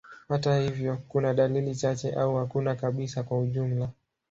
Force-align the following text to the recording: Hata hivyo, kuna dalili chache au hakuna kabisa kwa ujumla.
Hata 0.29 0.57
hivyo, 0.59 0.97
kuna 1.07 1.33
dalili 1.33 1.75
chache 1.75 2.11
au 2.13 2.35
hakuna 2.35 2.75
kabisa 2.75 3.23
kwa 3.23 3.39
ujumla. 3.39 3.89